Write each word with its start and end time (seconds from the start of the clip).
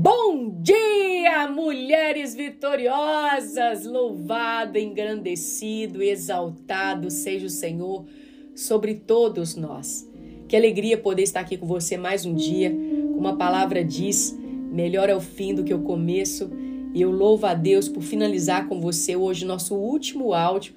Bom 0.00 0.60
dia, 0.62 1.48
mulheres 1.48 2.32
vitoriosas! 2.32 3.84
Louvado, 3.84 4.78
engrandecido, 4.78 6.00
exaltado 6.00 7.10
seja 7.10 7.46
o 7.46 7.50
Senhor 7.50 8.04
sobre 8.54 8.94
todos 8.94 9.56
nós. 9.56 10.08
Que 10.46 10.54
alegria 10.54 10.96
poder 10.96 11.22
estar 11.22 11.40
aqui 11.40 11.56
com 11.56 11.66
você 11.66 11.96
mais 11.96 12.24
um 12.24 12.32
dia. 12.32 12.72
Como 13.12 13.26
a 13.26 13.34
palavra 13.34 13.84
diz, 13.84 14.38
melhor 14.70 15.08
é 15.08 15.16
o 15.16 15.20
fim 15.20 15.52
do 15.52 15.64
que 15.64 15.74
o 15.74 15.82
começo. 15.82 16.48
E 16.94 17.02
eu 17.02 17.10
louvo 17.10 17.46
a 17.46 17.54
Deus 17.54 17.88
por 17.88 18.04
finalizar 18.04 18.68
com 18.68 18.80
você 18.80 19.16
hoje 19.16 19.44
nosso 19.44 19.74
último 19.74 20.32
áudio 20.32 20.74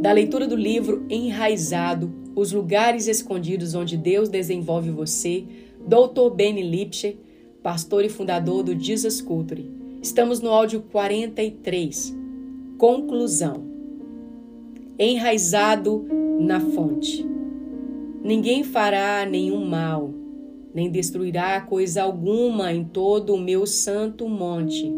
da 0.00 0.12
leitura 0.12 0.46
do 0.46 0.54
livro 0.54 1.04
Enraizado, 1.10 2.14
os 2.36 2.52
lugares 2.52 3.08
escondidos 3.08 3.74
onde 3.74 3.96
Deus 3.96 4.28
desenvolve 4.28 4.90
você, 4.90 5.44
Dr. 5.88 6.32
Benny 6.32 6.62
Lipscher 6.62 7.16
pastor 7.62 8.04
e 8.04 8.08
fundador 8.08 8.62
do 8.62 8.78
Jesus 8.78 9.20
Culture. 9.20 9.70
Estamos 10.02 10.40
no 10.40 10.48
áudio 10.48 10.82
43. 10.90 12.16
Conclusão. 12.78 13.64
Enraizado 14.98 16.06
na 16.40 16.58
fonte. 16.58 17.26
Ninguém 18.22 18.64
fará 18.64 19.26
nenhum 19.26 19.64
mal, 19.66 20.12
nem 20.74 20.90
destruirá 20.90 21.60
coisa 21.60 22.02
alguma 22.02 22.72
em 22.72 22.84
todo 22.84 23.34
o 23.34 23.40
meu 23.40 23.66
santo 23.66 24.28
monte, 24.28 24.90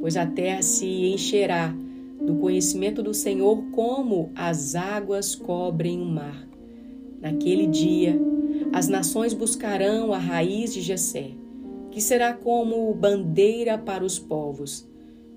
pois 0.00 0.16
a 0.16 0.26
terra 0.26 0.62
se 0.62 0.86
encherá 0.86 1.74
do 2.20 2.36
conhecimento 2.36 3.02
do 3.02 3.14
Senhor 3.14 3.62
como 3.72 4.30
as 4.34 4.74
águas 4.74 5.34
cobrem 5.34 6.00
o 6.00 6.04
mar. 6.04 6.46
Naquele 7.20 7.66
dia, 7.66 8.18
as 8.72 8.88
nações 8.88 9.34
buscarão 9.34 10.12
a 10.12 10.18
raiz 10.18 10.72
de 10.72 10.80
Jessé 10.80 11.39
que 11.90 12.00
será 12.00 12.32
como 12.32 12.92
bandeira 12.94 13.76
para 13.76 14.04
os 14.04 14.18
povos, 14.18 14.88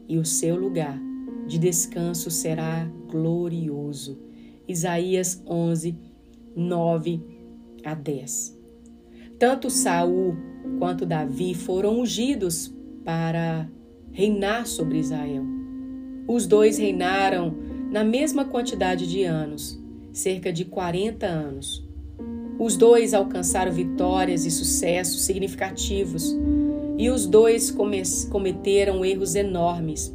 e 0.07 0.17
o 0.17 0.25
seu 0.25 0.55
lugar 0.55 0.99
de 1.47 1.57
descanso 1.57 2.29
será 2.29 2.89
glorioso. 3.09 4.19
Isaías 4.67 5.41
11, 5.45 5.97
9 6.55 7.21
a 7.83 7.93
10. 7.93 8.59
Tanto 9.37 9.69
Saul 9.69 10.35
quanto 10.79 11.05
Davi 11.05 11.53
foram 11.53 11.99
ungidos 11.99 12.73
para 13.03 13.69
reinar 14.11 14.65
sobre 14.67 14.99
Israel. 14.99 15.43
Os 16.27 16.47
dois 16.47 16.77
reinaram 16.77 17.53
na 17.91 18.03
mesma 18.03 18.45
quantidade 18.45 19.07
de 19.07 19.23
anos, 19.23 19.79
cerca 20.11 20.53
de 20.53 20.65
40 20.65 21.25
anos. 21.25 21.85
Os 22.59 22.77
dois 22.77 23.13
alcançaram 23.13 23.71
vitórias 23.71 24.45
e 24.45 24.51
sucessos 24.51 25.23
significativos 25.23 26.35
e 26.97 27.09
os 27.09 27.25
dois 27.25 27.75
cometeram 28.29 29.03
erros 29.03 29.35
enormes. 29.35 30.13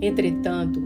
Entretanto, 0.00 0.82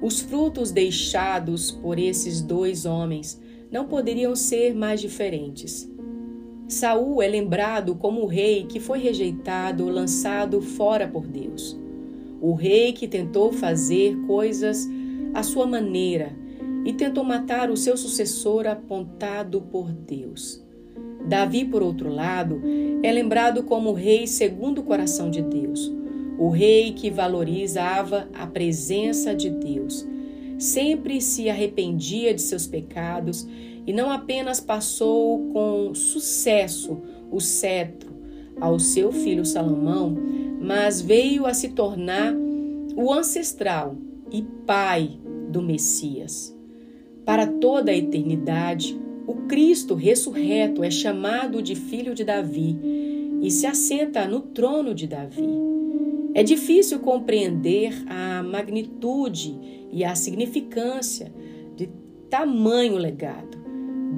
os 0.00 0.20
frutos 0.20 0.70
deixados 0.70 1.70
por 1.70 1.98
esses 1.98 2.40
dois 2.40 2.86
homens 2.86 3.40
não 3.70 3.86
poderiam 3.86 4.34
ser 4.34 4.74
mais 4.74 5.00
diferentes. 5.00 5.88
Saul 6.68 7.22
é 7.22 7.28
lembrado 7.28 7.94
como 7.94 8.22
o 8.22 8.26
rei 8.26 8.64
que 8.64 8.80
foi 8.80 8.98
rejeitado, 8.98 9.88
lançado 9.88 10.60
fora 10.60 11.06
por 11.06 11.26
Deus. 11.26 11.78
O 12.40 12.54
rei 12.54 12.92
que 12.92 13.06
tentou 13.06 13.52
fazer 13.52 14.16
coisas 14.26 14.88
à 15.34 15.42
sua 15.42 15.66
maneira 15.66 16.32
e 16.84 16.92
tentou 16.92 17.24
matar 17.24 17.70
o 17.70 17.76
seu 17.76 17.96
sucessor 17.96 18.66
apontado 18.66 19.60
por 19.60 19.92
Deus. 19.92 20.62
Davi, 21.26 21.64
por 21.64 21.82
outro 21.82 22.08
lado, 22.08 22.60
é 23.02 23.12
lembrado 23.12 23.62
como 23.62 23.90
o 23.90 23.94
rei 23.94 24.26
segundo 24.26 24.78
o 24.78 24.84
coração 24.84 25.30
de 25.30 25.40
Deus, 25.42 25.92
o 26.38 26.48
rei 26.48 26.92
que 26.92 27.10
valorizava 27.10 28.28
a 28.34 28.46
presença 28.46 29.34
de 29.34 29.50
Deus. 29.50 30.06
Sempre 30.58 31.20
se 31.20 31.48
arrependia 31.48 32.34
de 32.34 32.40
seus 32.40 32.66
pecados 32.66 33.46
e 33.86 33.92
não 33.92 34.10
apenas 34.10 34.60
passou 34.60 35.50
com 35.52 35.94
sucesso 35.94 37.00
o 37.30 37.40
cetro 37.40 38.12
ao 38.60 38.78
seu 38.78 39.10
filho 39.10 39.44
Salomão, 39.44 40.16
mas 40.60 41.00
veio 41.00 41.46
a 41.46 41.54
se 41.54 41.70
tornar 41.70 42.34
o 42.96 43.12
ancestral 43.12 43.96
e 44.30 44.42
pai 44.66 45.18
do 45.50 45.60
Messias. 45.60 46.51
Para 47.24 47.46
toda 47.46 47.92
a 47.92 47.96
eternidade, 47.96 49.00
o 49.26 49.34
Cristo 49.46 49.94
ressurreto 49.94 50.82
é 50.82 50.90
chamado 50.90 51.62
de 51.62 51.74
filho 51.74 52.14
de 52.14 52.24
Davi 52.24 52.76
e 53.40 53.50
se 53.50 53.66
assenta 53.66 54.26
no 54.26 54.40
trono 54.40 54.94
de 54.94 55.06
Davi. 55.06 55.48
É 56.34 56.42
difícil 56.42 56.98
compreender 57.00 57.92
a 58.08 58.42
magnitude 58.42 59.88
e 59.92 60.02
a 60.02 60.14
significância 60.14 61.32
de 61.76 61.88
tamanho 62.28 62.96
legado. 62.96 63.58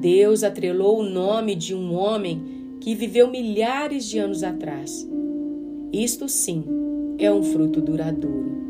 Deus 0.00 0.42
atrelou 0.42 1.00
o 1.00 1.08
nome 1.08 1.54
de 1.54 1.74
um 1.74 1.94
homem 1.94 2.76
que 2.80 2.94
viveu 2.94 3.30
milhares 3.30 4.06
de 4.06 4.18
anos 4.18 4.42
atrás. 4.42 5.08
Isto 5.92 6.28
sim 6.28 6.64
é 7.18 7.32
um 7.32 7.42
fruto 7.42 7.80
duradouro. 7.80 8.63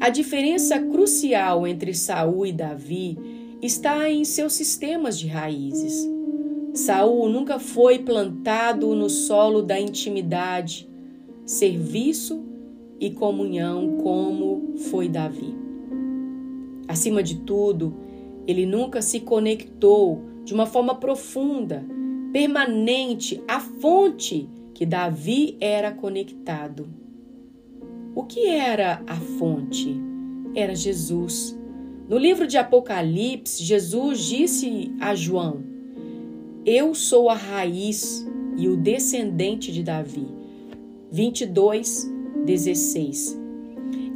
A 0.00 0.10
diferença 0.10 0.78
crucial 0.78 1.66
entre 1.66 1.92
Saul 1.92 2.46
e 2.46 2.52
Davi 2.52 3.18
está 3.60 4.08
em 4.08 4.24
seus 4.24 4.52
sistemas 4.52 5.18
de 5.18 5.26
raízes. 5.26 6.08
Saul 6.72 7.28
nunca 7.28 7.58
foi 7.58 7.98
plantado 7.98 8.94
no 8.94 9.10
solo 9.10 9.60
da 9.60 9.78
intimidade, 9.78 10.88
serviço 11.44 12.44
e 13.00 13.10
comunhão 13.10 13.98
como 14.00 14.74
foi 14.90 15.08
Davi. 15.08 15.52
Acima 16.86 17.20
de 17.20 17.40
tudo, 17.40 17.92
ele 18.46 18.64
nunca 18.64 19.02
se 19.02 19.18
conectou 19.18 20.22
de 20.44 20.54
uma 20.54 20.64
forma 20.64 20.94
profunda, 20.94 21.84
permanente 22.32 23.42
à 23.48 23.58
fonte 23.58 24.48
que 24.72 24.86
Davi 24.86 25.56
era 25.60 25.90
conectado. 25.90 26.88
O 28.18 28.24
que 28.24 28.48
era 28.48 29.00
a 29.06 29.14
fonte? 29.14 29.96
Era 30.52 30.74
Jesus. 30.74 31.56
No 32.08 32.18
livro 32.18 32.48
de 32.48 32.58
Apocalipse, 32.58 33.62
Jesus 33.62 34.24
disse 34.24 34.92
a 34.98 35.14
João: 35.14 35.62
Eu 36.66 36.96
sou 36.96 37.30
a 37.30 37.34
raiz 37.34 38.28
e 38.56 38.66
o 38.66 38.76
descendente 38.76 39.70
de 39.70 39.84
Davi. 39.84 40.26
22, 41.12 42.12
16. 42.44 43.40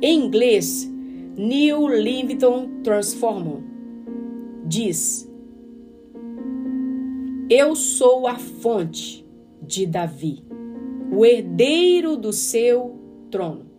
Em 0.03 0.19
inglês, 0.19 0.93
New 1.37 1.87
Living 1.87 2.39
Transformer 2.83 3.62
diz: 4.67 5.31
Eu 7.49 7.77
sou 7.77 8.27
a 8.27 8.37
fonte 8.37 9.25
de 9.62 9.87
Davi, 9.87 10.43
o 11.12 11.25
herdeiro 11.25 12.17
do 12.17 12.33
seu 12.33 12.97
trono. 13.31 13.72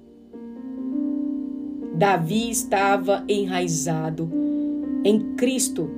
Davi 1.93 2.49
estava 2.49 3.23
enraizado 3.27 4.29
em 5.03 5.35
Cristo. 5.35 5.91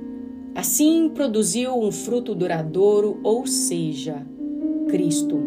Assim 0.54 1.10
produziu 1.14 1.74
um 1.74 1.90
fruto 1.90 2.34
duradouro, 2.34 3.18
ou 3.22 3.46
seja, 3.46 4.26
Cristo. 4.88 5.42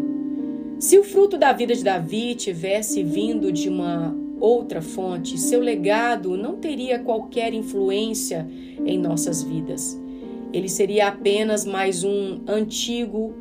Se 0.79 0.97
o 0.97 1.03
fruto 1.03 1.37
da 1.37 1.51
vida 1.51 1.75
de 1.75 1.83
Davi 1.83 2.35
tivesse 2.35 3.03
vindo 3.03 3.51
de 3.51 3.69
uma 3.69 4.15
outra 4.39 4.81
fonte, 4.81 5.37
seu 5.37 5.59
legado 5.59 6.37
não 6.37 6.55
teria 6.55 6.99
qualquer 6.99 7.53
influência 7.53 8.47
em 8.85 8.97
nossas 8.97 9.43
vidas. 9.43 9.99
Ele 10.53 10.69
seria 10.69 11.09
apenas 11.09 11.65
mais 11.65 12.03
um 12.03 12.39
antigo, 12.47 13.33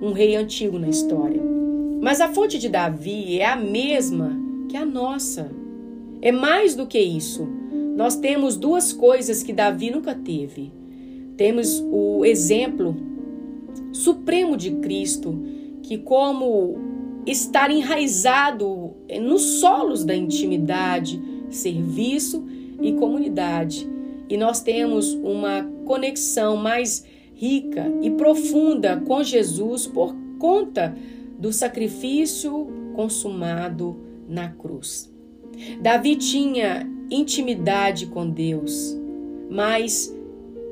um 0.00 0.12
rei 0.12 0.36
antigo 0.36 0.78
na 0.78 0.88
história. 0.88 1.42
Mas 2.00 2.20
a 2.20 2.28
fonte 2.28 2.58
de 2.58 2.68
Davi 2.68 3.38
é 3.38 3.46
a 3.46 3.56
mesma 3.56 4.38
que 4.68 4.76
a 4.76 4.84
nossa. 4.84 5.63
É 6.20 6.32
mais 6.32 6.74
do 6.74 6.86
que 6.86 6.98
isso. 6.98 7.46
Nós 7.96 8.16
temos 8.16 8.56
duas 8.56 8.92
coisas 8.92 9.42
que 9.42 9.52
Davi 9.52 9.90
nunca 9.90 10.14
teve. 10.14 10.72
Temos 11.36 11.82
o 11.90 12.24
exemplo 12.24 12.96
supremo 13.92 14.56
de 14.56 14.72
Cristo, 14.76 15.38
que, 15.82 15.98
como 15.98 16.76
estar 17.26 17.70
enraizado 17.70 18.94
nos 19.22 19.42
solos 19.60 20.04
da 20.04 20.14
intimidade, 20.14 21.20
serviço 21.50 22.44
e 22.80 22.92
comunidade. 22.94 23.88
E 24.28 24.36
nós 24.36 24.60
temos 24.60 25.12
uma 25.14 25.62
conexão 25.84 26.56
mais 26.56 27.04
rica 27.34 27.92
e 28.02 28.10
profunda 28.10 29.00
com 29.00 29.22
Jesus 29.22 29.86
por 29.86 30.14
conta 30.38 30.96
do 31.38 31.52
sacrifício 31.52 32.66
consumado 32.94 33.96
na 34.28 34.48
cruz. 34.48 35.13
Davi 35.80 36.16
tinha 36.16 36.88
intimidade 37.10 38.06
com 38.06 38.28
Deus, 38.28 38.96
mais 39.50 40.14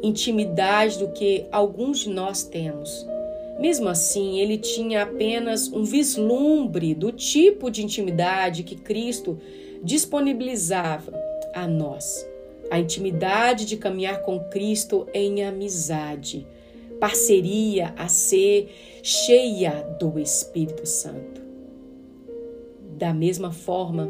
intimidade 0.02 0.98
do 0.98 1.08
que 1.12 1.46
alguns 1.52 2.00
de 2.00 2.10
nós 2.10 2.42
temos. 2.44 3.06
Mesmo 3.58 3.88
assim, 3.88 4.40
ele 4.40 4.58
tinha 4.58 5.02
apenas 5.02 5.72
um 5.72 5.84
vislumbre 5.84 6.94
do 6.94 7.12
tipo 7.12 7.70
de 7.70 7.82
intimidade 7.82 8.62
que 8.64 8.74
Cristo 8.74 9.38
disponibilizava 9.82 11.12
a 11.54 11.66
nós. 11.66 12.26
A 12.70 12.80
intimidade 12.80 13.66
de 13.66 13.76
caminhar 13.76 14.22
com 14.22 14.40
Cristo 14.40 15.06
em 15.12 15.44
amizade, 15.44 16.46
parceria 16.98 17.94
a 17.96 18.08
ser 18.08 18.70
cheia 19.02 19.82
do 20.00 20.18
Espírito 20.18 20.86
Santo. 20.86 21.42
Da 22.96 23.12
mesma 23.12 23.52
forma, 23.52 24.08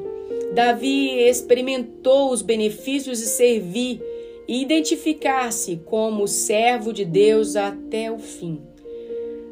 Davi 0.55 1.29
experimentou 1.29 2.31
os 2.31 2.43
benefícios 2.43 3.19
de 3.19 3.27
servir 3.27 4.03
e 4.47 4.61
identificar-se 4.61 5.81
como 5.85 6.29
servo 6.29 6.93
de 6.93 7.05
Deus 7.05 7.57
até 7.57 8.11
o 8.11 8.19
fim. 8.19 8.61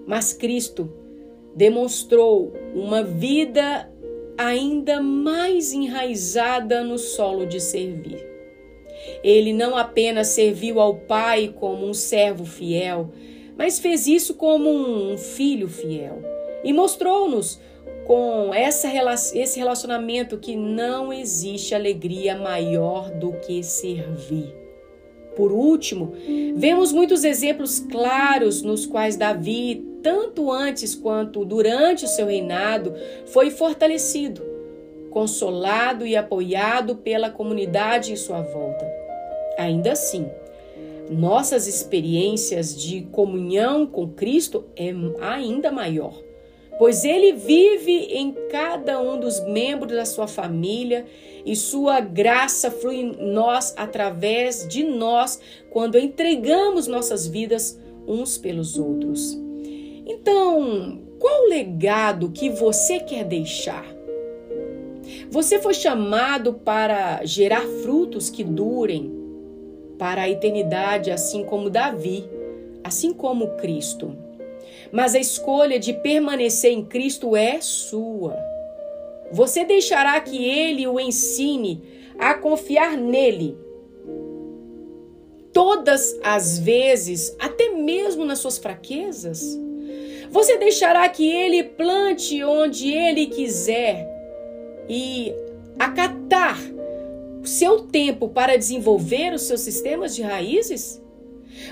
Mas 0.07 0.33
Cristo 0.33 0.93
demonstrou 1.55 2.53
uma 2.75 3.03
vida 3.03 3.91
ainda 4.37 5.01
mais 5.01 5.73
enraizada 5.73 6.85
no 6.85 6.99
solo 6.99 7.47
de 7.47 7.61
servir. 7.61 8.27
Ele 9.25 9.53
não 9.53 9.77
apenas 9.77 10.29
serviu 10.29 10.81
ao 10.81 10.97
Pai 10.97 11.55
como 11.59 11.87
um 11.87 11.95
servo 11.95 12.45
fiel, 12.45 13.11
mas 13.57 13.79
fez 13.79 14.07
isso 14.07 14.35
como 14.35 14.71
um 14.71 15.17
filho 15.17 15.69
fiel 15.69 16.23
e 16.63 16.73
mostrou-nos 16.73 17.59
com 18.11 18.53
essa, 18.53 18.89
esse 19.37 19.57
relacionamento 19.57 20.37
que 20.37 20.57
não 20.57 21.13
existe 21.13 21.77
alegria 21.77 22.35
maior 22.35 23.09
do 23.09 23.35
que 23.35 23.63
servir. 23.63 24.53
Por 25.37 25.53
último, 25.53 26.13
vemos 26.57 26.91
muitos 26.91 27.23
exemplos 27.23 27.79
claros 27.79 28.63
nos 28.63 28.85
quais 28.85 29.15
Davi, 29.17 29.87
tanto 30.03 30.51
antes 30.51 30.93
quanto 30.93 31.45
durante 31.45 32.05
o 32.05 32.09
seu 32.09 32.27
reinado, 32.27 32.95
foi 33.27 33.49
fortalecido, 33.49 34.43
consolado 35.11 36.05
e 36.05 36.17
apoiado 36.17 36.97
pela 36.97 37.31
comunidade 37.31 38.13
em 38.13 38.17
sua 38.17 38.43
volta. 38.43 38.91
Ainda 39.57 39.93
assim, 39.93 40.29
nossas 41.09 41.69
experiências 41.69 42.77
de 42.77 43.03
comunhão 43.13 43.87
com 43.87 44.09
Cristo 44.09 44.65
é 44.75 44.93
ainda 45.21 45.71
maior, 45.71 46.21
pois 46.81 47.05
ele 47.05 47.35
vive 47.35 47.93
em 47.93 48.35
cada 48.49 48.99
um 48.99 49.21
dos 49.21 49.39
membros 49.45 49.93
da 49.93 50.07
sua 50.07 50.27
família 50.27 51.05
e 51.45 51.55
sua 51.55 52.01
graça 52.01 52.71
flui 52.71 52.97
em 53.01 53.17
nós 53.21 53.75
através 53.77 54.67
de 54.67 54.83
nós 54.83 55.39
quando 55.69 55.99
entregamos 55.99 56.87
nossas 56.87 57.27
vidas 57.27 57.79
uns 58.09 58.39
pelos 58.39 58.79
outros. 58.79 59.39
Então, 60.07 61.03
qual 61.19 61.45
o 61.45 61.49
legado 61.51 62.31
que 62.31 62.49
você 62.49 62.99
quer 62.99 63.25
deixar? 63.25 63.85
Você 65.31 65.59
foi 65.59 65.75
chamado 65.75 66.55
para 66.55 67.27
gerar 67.27 67.67
frutos 67.83 68.31
que 68.31 68.43
durem 68.43 69.13
para 69.99 70.23
a 70.23 70.31
eternidade, 70.31 71.11
assim 71.11 71.45
como 71.45 71.69
Davi, 71.69 72.25
assim 72.83 73.13
como 73.13 73.49
Cristo. 73.59 74.30
Mas 74.93 75.15
a 75.15 75.19
escolha 75.19 75.79
de 75.79 75.93
permanecer 75.93 76.73
em 76.73 76.85
Cristo 76.85 77.37
é 77.37 77.61
sua. 77.61 78.37
Você 79.33 79.65
deixará 79.65 80.21
que 80.21 80.45
ele 80.45 80.87
o 80.87 80.99
ensine 80.99 81.83
a 82.19 82.35
confiar 82.35 82.97
nele 82.97 83.57
todas 85.53 86.19
as 86.23 86.59
vezes, 86.59 87.35
até 87.39 87.71
mesmo 87.71 88.25
nas 88.25 88.39
suas 88.39 88.59
fraquezas? 88.59 89.59
Você 90.31 90.57
deixará 90.59 91.09
que 91.09 91.29
ele 91.29 91.65
plante 91.65 92.43
onde 92.45 92.93
ele 92.93 93.27
quiser 93.27 94.09
e 94.89 95.33
acatar 95.79 96.59
seu 97.45 97.81
tempo 97.81 98.29
para 98.29 98.57
desenvolver 98.57 99.33
os 99.33 99.43
seus 99.43 99.61
sistemas 99.61 100.15
de 100.15 100.23
raízes? 100.23 101.03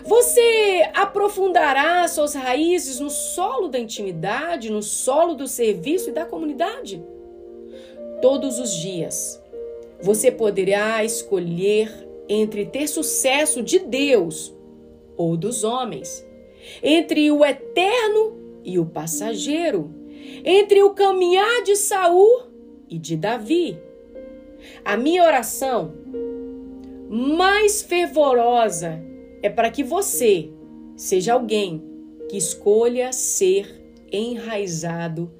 Você 0.04 0.90
aprofundará 0.94 2.06
suas 2.08 2.34
raízes 2.34 3.00
no 3.00 3.10
solo 3.10 3.68
da 3.68 3.78
intimidade, 3.78 4.70
no 4.70 4.82
solo 4.82 5.34
do 5.34 5.46
serviço 5.46 6.10
e 6.10 6.12
da 6.12 6.24
comunidade? 6.24 7.02
todos 8.20 8.58
os 8.58 8.74
dias. 8.74 9.42
Você 10.00 10.30
poderá 10.30 11.04
escolher 11.04 11.90
entre 12.28 12.66
ter 12.66 12.86
sucesso 12.86 13.62
de 13.62 13.78
Deus 13.78 14.54
ou 15.16 15.36
dos 15.36 15.64
homens, 15.64 16.26
entre 16.82 17.30
o 17.30 17.44
eterno 17.44 18.36
e 18.62 18.78
o 18.78 18.86
passageiro, 18.86 19.90
entre 20.44 20.82
o 20.82 20.90
caminhar 20.90 21.62
de 21.62 21.74
Saul 21.74 22.42
e 22.88 22.98
de 22.98 23.16
Davi. 23.16 23.78
A 24.84 24.96
minha 24.96 25.24
oração 25.24 25.94
mais 27.08 27.82
fervorosa 27.82 29.02
é 29.42 29.48
para 29.48 29.70
que 29.70 29.82
você 29.82 30.50
seja 30.96 31.32
alguém 31.32 31.82
que 32.28 32.36
escolha 32.36 33.12
ser 33.12 33.66
enraizado 34.10 35.30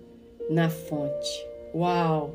na 0.48 0.70
fonte. 0.70 1.46
Uau! 1.74 2.34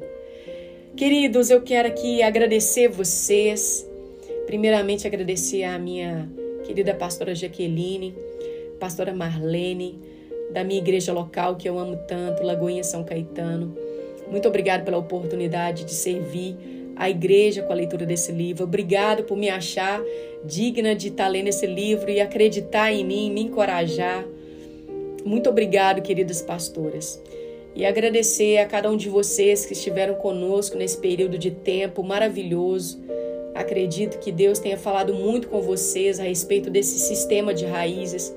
Queridos, 0.95 1.49
eu 1.49 1.61
quero 1.61 1.87
aqui 1.87 2.21
agradecer 2.21 2.87
vocês. 2.87 3.89
Primeiramente, 4.45 5.07
agradecer 5.07 5.63
a 5.63 5.79
minha 5.79 6.29
querida 6.63 6.93
pastora 6.93 7.33
Jaqueline, 7.33 8.15
pastora 8.79 9.13
Marlene, 9.13 9.99
da 10.51 10.63
minha 10.63 10.79
igreja 10.79 11.11
local 11.11 11.55
que 11.55 11.67
eu 11.67 11.79
amo 11.79 11.97
tanto, 12.07 12.43
Lagoinha 12.43 12.83
São 12.83 13.03
Caetano. 13.03 13.75
Muito 14.29 14.47
obrigado 14.47 14.83
pela 14.85 14.97
oportunidade 14.97 15.83
de 15.83 15.93
servir 15.93 16.55
a 16.95 17.09
igreja 17.09 17.63
com 17.63 17.73
a 17.73 17.75
leitura 17.75 18.05
desse 18.05 18.31
livro. 18.31 18.63
Obrigado 18.63 19.23
por 19.23 19.37
me 19.37 19.49
achar 19.49 20.01
digna 20.45 20.95
de 20.95 21.07
estar 21.07 21.27
lendo 21.27 21.47
esse 21.47 21.65
livro 21.65 22.09
e 22.09 22.19
acreditar 22.19 22.91
em 22.91 23.05
mim, 23.05 23.31
me 23.31 23.41
encorajar. 23.41 24.25
Muito 25.25 25.49
obrigado, 25.49 26.01
queridas 26.01 26.41
pastoras 26.41 27.21
e 27.75 27.85
agradecer 27.85 28.57
a 28.57 28.65
cada 28.65 28.89
um 28.89 28.97
de 28.97 29.09
vocês 29.09 29.65
que 29.65 29.73
estiveram 29.73 30.15
conosco 30.15 30.77
nesse 30.77 30.97
período 30.97 31.37
de 31.37 31.51
tempo 31.51 32.03
maravilhoso. 32.03 33.01
Acredito 33.55 34.19
que 34.19 34.31
Deus 34.31 34.59
tenha 34.59 34.77
falado 34.77 35.13
muito 35.13 35.47
com 35.47 35.61
vocês 35.61 36.19
a 36.19 36.23
respeito 36.23 36.69
desse 36.69 36.99
sistema 36.99 37.53
de 37.53 37.65
raízes. 37.65 38.33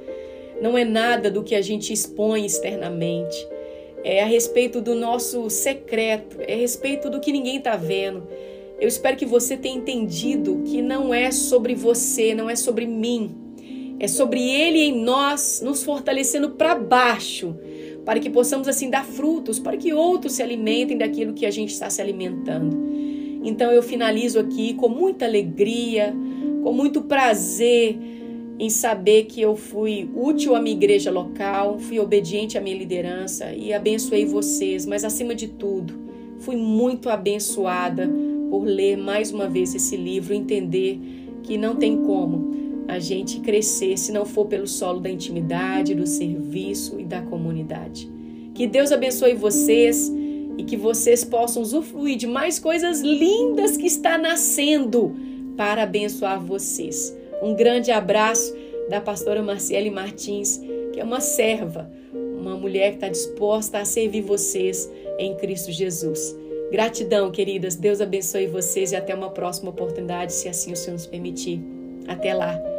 Não 0.61 0.76
é 0.76 0.85
nada 0.85 1.31
do 1.31 1.43
que 1.43 1.55
a 1.55 1.61
gente 1.61 1.93
expõe 1.93 2.47
externamente. 2.47 3.37
É 4.09 4.23
a 4.23 4.27
respeito 4.27 4.81
do 4.81 4.95
nosso 4.95 5.51
secreto, 5.51 6.37
é 6.41 6.55
a 6.55 6.57
respeito 6.57 7.11
do 7.11 7.19
que 7.19 7.33
ninguém 7.33 7.57
está 7.57 7.75
vendo. 7.75 8.23
Eu 8.79 8.87
espero 8.87 9.17
que 9.17 9.27
você 9.27 9.57
tenha 9.57 9.77
entendido 9.77 10.63
que 10.65 10.81
não 10.81 11.13
é 11.13 11.33
sobre 11.33 11.75
você, 11.75 12.33
não 12.33 12.49
é 12.49 12.55
sobre 12.55 12.87
mim. 12.87 13.35
É 13.99 14.07
sobre 14.07 14.41
Ele 14.41 14.79
em 14.79 15.03
nós, 15.03 15.61
nos 15.61 15.83
fortalecendo 15.83 16.51
para 16.51 16.77
baixo 16.77 17.57
para 18.05 18.21
que 18.21 18.31
possamos 18.31 18.69
assim 18.69 18.89
dar 18.89 19.05
frutos, 19.05 19.59
para 19.59 19.77
que 19.77 19.93
outros 19.93 20.35
se 20.35 20.43
alimentem 20.43 20.97
daquilo 20.97 21.35
que 21.35 21.45
a 21.45 21.51
gente 21.51 21.73
está 21.73 21.91
se 21.91 22.01
alimentando. 22.01 22.79
Então 23.43 23.73
eu 23.73 23.83
finalizo 23.83 24.39
aqui 24.39 24.75
com 24.75 24.89
muita 24.89 25.25
alegria, 25.25 26.15
com 26.63 26.73
muito 26.73 27.03
prazer 27.03 27.99
em 28.59 28.71
saber 28.71 29.25
que 29.25 29.41
eu 29.41 29.55
fui 29.55 30.09
útil 30.15 30.55
à 30.55 30.61
minha 30.61 30.75
igreja 30.75 31.11
local, 31.11 31.79
fui 31.79 31.99
obediente 31.99 32.57
à 32.57 32.61
minha 32.61 32.77
liderança 32.77 33.53
e 33.53 33.73
abençoei 33.73 34.25
vocês, 34.25 34.87
mas 34.87 35.05
acima 35.05 35.35
de 35.35 35.49
tudo, 35.49 35.95
fui 36.39 36.57
muito 36.57 37.11
abençoada 37.11 38.11
por 38.51 38.65
ler 38.65 38.97
mais 38.97 39.31
uma 39.31 39.49
vez 39.49 39.75
esse 39.75 39.97
livro, 39.97 40.33
entender 40.33 40.99
que 41.43 41.59
não 41.59 41.77
tem 41.77 42.03
como 42.03 42.85
a 42.89 42.99
gente 42.99 43.41
crescer 43.41 43.99
se 43.99 44.13
não 44.13 44.25
for 44.25 44.47
pelo 44.47 44.67
solo 44.67 45.01
da 45.01 45.11
intimidade, 45.11 45.95
do 45.95 46.07
serviço 46.07 46.99
e 46.99 47.05
da 47.05 47.21
comunidade. 47.21 48.11
Que 48.55 48.67
Deus 48.67 48.93
abençoe 48.93 49.35
vocês 49.35 50.11
e 50.57 50.65
que 50.65 50.77
vocês 50.77 51.25
possam 51.25 51.63
usufruir 51.63 52.17
de 52.17 52.27
mais 52.27 52.59
coisas 52.59 53.01
lindas 53.01 53.77
que 53.77 53.87
está 53.87 54.17
nascendo 54.17 55.15
para 55.57 55.83
abençoar 55.83 56.41
vocês. 56.41 57.15
Um 57.43 57.55
grande 57.55 57.90
abraço 57.90 58.55
da 58.88 59.00
pastora 59.00 59.43
Marcele 59.43 59.90
Martins, 59.90 60.61
que 60.93 61.00
é 61.00 61.05
uma 61.05 61.21
serva, 61.21 61.90
uma 62.12 62.57
mulher 62.57 62.90
que 62.90 62.97
está 62.97 63.09
disposta 63.09 63.78
a 63.78 63.85
servir 63.85 64.23
vocês 64.23 64.90
em 65.19 65.35
Cristo 65.37 65.73
Jesus. 65.73 66.37
Gratidão, 66.71 67.31
queridas. 67.31 67.76
Deus 67.76 68.00
abençoe 68.00 68.47
vocês 68.47 68.93
e 68.93 68.97
até 68.97 69.14
uma 69.14 69.31
próxima 69.31 69.71
oportunidade, 69.71 70.33
se 70.33 70.49
assim 70.49 70.73
o 70.73 70.76
Senhor 70.76 70.95
nos 70.95 71.07
permitir. 71.07 71.61
Até 72.09 72.35
lá. 72.35 72.75